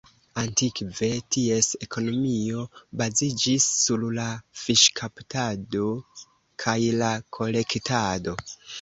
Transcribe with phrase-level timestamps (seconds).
[0.43, 2.63] Antikve ties ekonomio
[3.03, 4.27] baziĝis sur la
[4.65, 5.87] fiŝkaptado
[6.67, 8.39] kaj la kolektado.